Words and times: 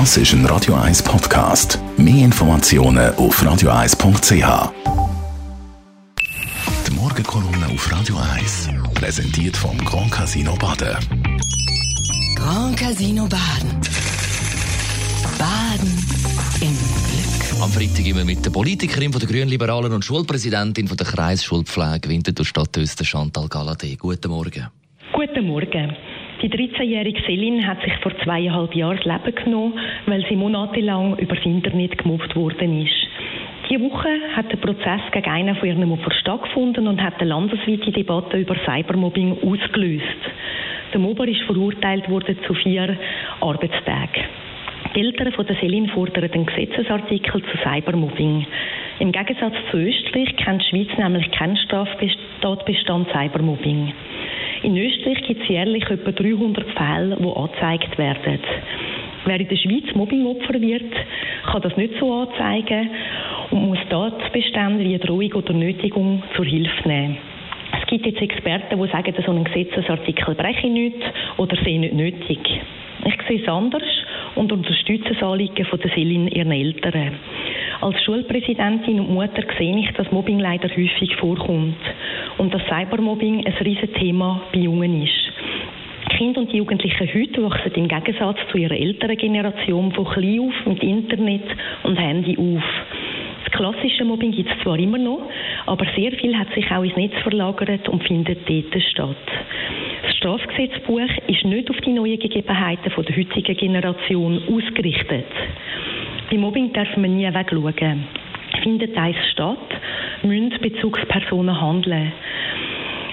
Das 0.00 0.16
ist 0.16 0.32
ein 0.32 0.44
Radio 0.46 0.74
1 0.74 1.04
Podcast. 1.04 1.78
Mehr 1.96 2.24
Informationen 2.24 3.14
auf 3.14 3.40
radio1.ch. 3.40 4.72
Die 6.84 6.90
Morgenkolumne 6.90 7.66
auf 7.72 7.92
Radio 7.92 8.16
1 8.16 8.70
präsentiert 8.92 9.56
vom 9.56 9.78
Grand 9.84 10.10
Casino 10.10 10.56
Baden. 10.56 10.96
Grand 12.34 12.76
Casino 12.76 13.28
Baden. 13.28 13.70
Baden 15.38 15.92
im 16.60 16.76
Glück. 17.06 17.62
Am 17.62 17.70
Freitag 17.70 18.04
immer 18.04 18.24
mit 18.24 18.44
der 18.44 18.50
Politikerin 18.50 19.12
von 19.12 19.20
der 19.20 19.28
Grünliberalen 19.28 19.92
und 19.92 20.04
Schulpräsidentin 20.04 20.88
von 20.88 20.96
der 20.96 21.06
Kreisschulpflege 21.06 22.08
Winterthur 22.08 22.44
Stadt 22.44 22.76
Öster, 22.76 23.04
Chantal 23.04 23.44
Galadé. 23.44 23.96
Guten 23.96 24.32
Morgen. 24.32 24.66
Guten 25.12 25.46
Morgen. 25.46 25.96
Die 26.42 26.50
13-jährige 26.50 27.22
Selin 27.22 27.66
hat 27.66 27.82
sich 27.82 27.94
vor 28.02 28.12
zweieinhalb 28.22 28.74
Jahren 28.74 28.98
das 29.02 29.04
Leben 29.04 29.44
genommen, 29.44 29.78
weil 30.06 30.24
sie 30.28 30.36
monatelang 30.36 31.16
übers 31.18 31.44
Internet 31.44 31.96
gemobbt 31.98 32.34
worden 32.36 32.82
ist. 32.82 33.08
Diese 33.70 33.80
Woche 33.80 34.08
hat 34.36 34.52
der 34.52 34.58
Prozess 34.58 35.00
gegen 35.10 35.30
einen 35.30 35.56
von 35.56 35.68
ihren 35.68 35.90
Opfern 35.90 36.12
stattgefunden 36.12 36.86
und 36.86 37.02
hat 37.02 37.18
eine 37.20 37.30
landesweite 37.30 37.92
Debatte 37.92 38.36
über 38.36 38.56
Cybermobbing 38.66 39.38
ausgelöst. 39.42 40.04
Der 40.92 41.00
Mobber 41.00 41.26
ist 41.26 41.40
verurteilt 41.42 42.08
worden 42.10 42.36
zu 42.46 42.52
vier 42.54 42.98
Arbeitstagen. 43.40 44.24
Die 44.94 45.00
Eltern 45.00 45.32
von 45.32 45.46
der 45.46 45.56
Selin 45.56 45.88
fordern 45.88 46.30
einen 46.30 46.46
Gesetzesartikel 46.46 47.42
zu 47.42 47.56
Cybermobbing. 47.64 48.46
Im 49.00 49.10
Gegensatz 49.10 49.54
zu 49.70 49.78
Österreich 49.78 50.36
kennt 50.36 50.62
die 50.62 50.68
Schweiz 50.68 50.98
nämlich 50.98 51.30
keinen 51.32 51.56
Straftatbestand 51.56 53.08
Cybermobbing. 53.10 53.92
In 54.64 54.78
Österreich 54.78 55.22
gibt 55.24 55.42
es 55.42 55.48
jährlich 55.48 55.84
etwa 55.90 56.10
300 56.10 56.66
Fälle, 56.70 57.16
die 57.20 57.36
angezeigt 57.36 57.98
werden. 57.98 58.38
Wer 59.26 59.38
in 59.38 59.48
der 59.48 59.56
Schweiz 59.56 59.94
Mobbingopfer 59.94 60.58
wird, 60.58 60.90
kann 61.44 61.60
das 61.60 61.76
nicht 61.76 61.92
so 62.00 62.10
anzeigen 62.10 62.88
und 63.50 63.66
muss 63.66 63.78
Tatbestände 63.90 64.82
wie 64.82 64.96
Drohung 64.96 65.32
oder 65.34 65.52
Nötigung 65.52 66.22
zur 66.34 66.46
Hilfe 66.46 66.88
nehmen. 66.88 67.18
Es 67.78 67.86
gibt 67.88 68.06
jetzt 68.06 68.22
Experten, 68.22 68.82
die 68.82 68.88
sagen, 68.88 69.14
so 69.26 69.32
ein 69.32 69.44
Gesetzesartikel 69.44 70.34
breche 70.34 70.68
nicht 70.68 70.96
oder 71.36 71.56
sehe 71.62 71.78
nicht 71.78 71.92
nötig. 71.92 72.38
Ich 73.04 73.22
sehe 73.28 73.42
es 73.42 73.48
anders 73.48 73.82
und 74.34 74.52
unterstütze 74.52 75.14
das 75.14 75.22
Anliegen 75.22 75.64
von 75.66 75.80
Selin 75.80 76.28
ihren 76.28 76.52
Eltern. 76.52 77.12
Als 77.80 78.02
Schulpräsidentin 78.02 79.00
und 79.00 79.12
Mutter 79.12 79.42
sehe 79.58 79.78
ich, 79.78 79.90
dass 79.92 80.10
Mobbing 80.10 80.38
leider 80.38 80.68
häufig 80.68 81.16
vorkommt 81.16 81.76
und 82.38 82.52
dass 82.54 82.62
Cybermobbing 82.66 83.46
ein 83.46 83.52
Riesenthema 83.52 84.42
bei 84.52 84.60
Jungen 84.60 85.02
ist. 85.02 85.32
Kinder 86.16 86.40
und 86.40 86.52
die 86.52 86.58
Jugendlichen 86.58 87.08
heute 87.12 87.42
wachsen 87.42 87.72
im 87.74 87.88
Gegensatz 87.88 88.38
zu 88.50 88.58
ihrer 88.58 88.76
älteren 88.76 89.16
Generation 89.16 89.92
von 89.92 90.04
klein 90.04 90.40
auf 90.40 90.66
mit 90.66 90.82
Internet 90.82 91.44
und 91.82 91.96
Handy 91.96 92.36
auf. 92.38 92.62
Das 93.44 93.52
klassische 93.52 94.04
Mobbing 94.04 94.32
gibt 94.32 94.50
es 94.50 94.62
zwar 94.62 94.78
immer 94.78 94.98
noch, 94.98 95.28
aber 95.66 95.84
sehr 95.96 96.12
viel 96.12 96.38
hat 96.38 96.52
sich 96.54 96.70
auch 96.70 96.84
ins 96.84 96.96
Netz 96.96 97.14
verlagert 97.22 97.88
und 97.88 98.04
findet 98.04 98.48
dort 98.48 98.82
statt. 98.82 99.16
Strafgesetzbuch 100.24 101.10
ist 101.26 101.44
nicht 101.44 101.68
auf 101.68 101.76
die 101.82 101.92
neuen 101.92 102.18
Gegebenheiten 102.18 102.90
der 102.96 103.14
heutigen 103.14 103.56
Generation 103.58 104.40
ausgerichtet. 104.48 105.26
Bei 106.30 106.38
Mobbing 106.38 106.72
darf 106.72 106.96
man 106.96 107.14
nie 107.14 107.26
wegschauen. 107.26 108.04
Findet 108.62 108.96
eins 108.96 109.18
statt, 109.32 109.58
müssen 110.22 110.58
Bezugspersonen 110.62 111.60
handeln. 111.60 112.10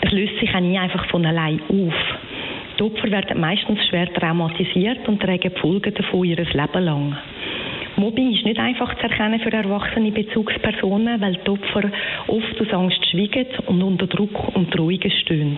Es 0.00 0.12
löst 0.12 0.38
sich 0.40 0.54
auch 0.54 0.60
nie 0.60 0.78
einfach 0.78 1.06
von 1.10 1.26
allein 1.26 1.60
auf. 1.68 1.94
Die 2.78 2.82
Opfer 2.82 3.10
werden 3.10 3.38
meistens 3.38 3.86
schwer 3.86 4.10
traumatisiert 4.14 5.06
und 5.06 5.20
tragen 5.20 5.52
die 5.54 5.60
Folgen 5.60 5.92
davon 5.92 6.24
ihr 6.24 6.36
Leben 6.36 6.84
lang. 6.84 7.18
Mobbing 7.96 8.32
ist 8.32 8.46
nicht 8.46 8.58
einfach 8.58 8.94
zu 8.94 9.02
erkennen 9.02 9.40
für 9.40 9.52
erwachsene 9.52 10.10
Bezugspersonen, 10.10 11.20
weil 11.20 11.36
die 11.36 11.50
Opfer 11.50 11.90
oft 12.28 12.60
aus 12.62 12.72
Angst 12.72 13.04
schweigen 13.10 13.46
und 13.66 13.82
unter 13.82 14.06
Druck 14.06 14.56
und 14.56 14.74
Drohungen 14.74 15.10
stehen. 15.10 15.56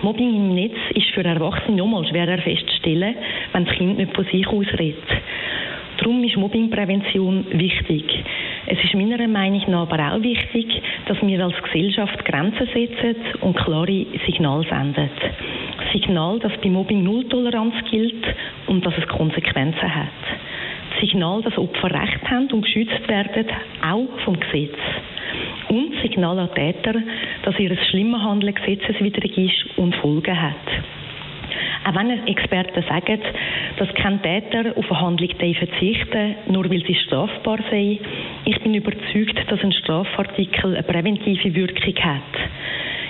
Mobbing 0.00 0.34
im 0.34 0.54
Netz 0.54 0.76
ist 0.94 1.10
für 1.10 1.24
Erwachsene 1.24 1.76
nochmal 1.76 2.06
schwerer 2.06 2.38
festzustellen, 2.38 3.14
wenn 3.52 3.64
das 3.64 3.74
Kind 3.74 3.98
nicht 3.98 4.14
von 4.14 4.24
sich 4.24 4.46
aus 4.46 4.66
redet. 4.78 5.04
Darum 5.98 6.24
ist 6.24 6.36
Mobbingprävention 6.36 7.46
wichtig. 7.52 8.04
Es 8.66 8.82
ist 8.82 8.94
meiner 8.94 9.28
Meinung 9.28 9.62
nach 9.68 9.82
aber 9.82 10.14
auch 10.14 10.22
wichtig, 10.22 10.66
dass 11.06 11.20
wir 11.22 11.44
als 11.44 11.62
Gesellschaft 11.62 12.24
Grenzen 12.24 12.68
setzen 12.72 13.16
und 13.40 13.56
klare 13.56 14.06
Signale 14.26 14.64
senden. 14.68 15.10
Signal, 15.92 16.38
dass 16.38 16.52
bei 16.62 16.70
Mobbing 16.70 17.04
Nulltoleranz 17.04 17.74
gilt 17.90 18.24
und 18.66 18.84
dass 18.84 18.94
es 18.98 19.06
Konsequenzen 19.08 19.94
hat. 19.94 20.08
Signal, 21.00 21.42
dass 21.42 21.58
Opfer 21.58 21.90
Recht 21.90 22.30
haben 22.30 22.50
und 22.52 22.62
geschützt 22.62 23.06
werden, 23.08 23.46
auch 23.82 24.08
vom 24.24 24.38
Gesetz. 24.40 24.78
Signal 26.12 26.38
an 26.38 26.54
Täter, 26.54 26.94
dass 27.42 27.58
ihr 27.58 27.74
schlimmes 27.90 28.20
Handeln 28.20 28.54
gesetzeswidrig 28.54 29.38
ist 29.38 29.78
und 29.78 29.94
Folgen 29.96 30.40
hat. 30.40 30.54
Auch 31.84 31.94
wenn 31.94 32.26
Experten 32.26 32.82
sagen, 32.82 33.18
dass 33.78 33.94
kein 33.94 34.20
Täter 34.20 34.76
auf 34.76 34.90
eine 34.90 35.00
Handlung 35.00 35.30
verzichten 35.30 36.34
nur 36.48 36.68
weil 36.70 36.84
sie 36.86 36.94
strafbar 36.94 37.60
sei, 37.70 37.98
ich 38.44 38.60
bin 38.60 38.74
überzeugt, 38.74 39.38
dass 39.48 39.64
ein 39.64 39.72
Strafartikel 39.72 40.74
eine 40.74 40.82
präventive 40.82 41.54
Wirkung 41.54 42.04
hat. 42.04 42.22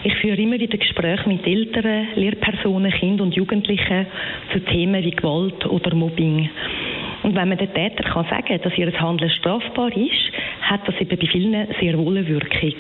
Ich 0.04 0.14
führe 0.16 0.40
immer 0.40 0.60
wieder 0.60 0.78
Gespräche 0.78 1.28
mit 1.28 1.46
Eltern, 1.46 2.08
Lehrpersonen, 2.14 2.92
Kindern 2.92 3.28
und 3.28 3.34
Jugendlichen 3.34 4.06
zu 4.52 4.60
Themen 4.60 5.04
wie 5.04 5.10
Gewalt 5.10 5.66
oder 5.66 5.94
Mobbing. 5.94 6.48
Und 7.24 7.36
wenn 7.36 7.48
man 7.48 7.58
den 7.58 7.72
Täter 7.72 8.04
kann 8.04 8.26
sagen, 8.28 8.60
dass 8.62 8.78
ihr 8.78 8.92
Handeln 9.00 9.30
strafbar 9.30 9.96
ist, 9.96 10.31
hat 10.62 10.86
das 10.86 10.94
eben 11.00 11.18
bei 11.18 11.26
vielen 11.26 11.66
sehr 11.80 11.98
wohl 11.98 12.16
eine 12.16 12.26
Wirkung. 12.26 12.72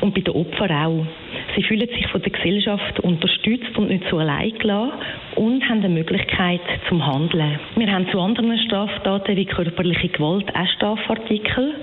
Und 0.00 0.14
bei 0.14 0.20
den 0.20 0.34
Opfern 0.34 0.70
auch. 0.70 1.06
Sie 1.54 1.62
fühlen 1.62 1.88
sich 1.88 2.06
von 2.08 2.20
der 2.22 2.30
Gesellschaft 2.30 3.00
unterstützt 3.00 3.76
und 3.76 3.88
nicht 3.88 4.04
so 4.10 4.18
allein 4.18 4.52
gelassen 4.58 4.92
und 5.36 5.68
haben 5.68 5.78
eine 5.78 5.88
Möglichkeit 5.88 6.60
zum 6.88 7.04
Handeln. 7.04 7.58
Wir 7.76 7.90
haben 7.90 8.08
zu 8.10 8.20
anderen 8.20 8.58
Straftaten 8.58 9.36
wie 9.36 9.46
körperliche 9.46 10.08
Gewalt 10.08 10.54
auch 10.54 10.68
Strafartikel 10.76 11.74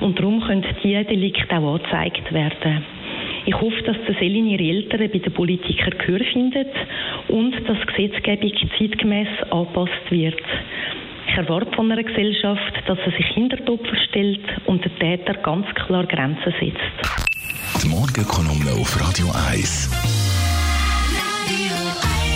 und 0.00 0.18
darum 0.18 0.40
können 0.40 0.64
diese 0.82 1.04
Delikte 1.04 1.58
auch 1.58 1.74
angezeigt 1.74 2.32
werden. 2.32 2.84
Ich 3.46 3.54
hoffe, 3.60 3.80
dass 3.82 3.96
der 4.06 4.14
Selin 4.16 4.48
ihre 4.48 4.62
Eltern 4.62 5.08
bei 5.12 5.18
den 5.18 5.32
Politikern 5.32 5.94
Gehör 5.98 6.20
findet 6.32 6.72
und 7.28 7.52
dass 7.68 7.78
die 7.78 8.08
Gesetzgebung 8.08 8.52
zeitgemäß 8.76 9.28
angepasst 9.50 10.10
wird. 10.10 10.42
Ich 11.36 11.42
erwarte 11.42 11.70
von 11.76 11.92
einer 11.92 12.02
Gesellschaft, 12.02 12.72
dass 12.86 12.96
sie 13.04 13.10
sich 13.14 13.26
hinter 13.34 13.58
die 13.58 13.68
Opfer 13.68 13.94
stellt 14.08 14.40
und 14.64 14.82
den 14.82 14.98
Täter 14.98 15.34
ganz 15.34 15.66
klar 15.74 16.06
Grenzen 16.06 16.54
setzt. 16.58 17.82
Die 17.82 17.88
Morgenkolumne 17.88 18.72
auf 18.72 18.98
Radio 18.98 19.26
1. 19.50 19.90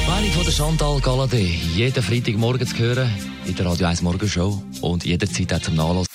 Meinung 0.07 0.31
von 0.33 0.45
der 0.45 0.53
Chantal 0.53 0.97
Galadé. 0.99 1.49
Jeden 1.75 2.03
Freitagmorgen 2.03 2.67
zu 2.67 2.77
hören 2.77 3.11
in 3.47 3.55
der 3.55 3.65
Radio 3.65 3.87
1 3.87 4.03
Morgenshow 4.03 4.63
und 4.83 5.07
jederzeit 5.07 5.55
auch 5.55 5.61
zum 5.61 5.77
Nachlassen. 5.77 6.07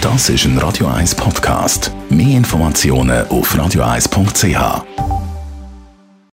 Das 0.00 0.28
ist 0.28 0.44
ein 0.44 0.58
Radio 0.58 0.86
1 0.86 1.16
Podcast. 1.16 1.90
Mehr 2.08 2.36
Informationen 2.36 3.26
auf 3.26 3.56
radio1.ch. 3.56 5.01